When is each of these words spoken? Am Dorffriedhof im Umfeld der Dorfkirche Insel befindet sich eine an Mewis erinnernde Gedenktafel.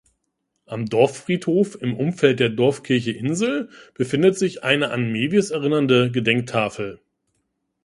Am 0.65 0.87
Dorffriedhof 0.87 1.79
im 1.79 1.95
Umfeld 1.95 2.39
der 2.39 2.49
Dorfkirche 2.49 3.11
Insel 3.11 3.69
befindet 3.93 4.35
sich 4.35 4.63
eine 4.63 4.89
an 4.89 5.11
Mewis 5.11 5.51
erinnernde 5.51 6.09
Gedenktafel. 6.11 6.99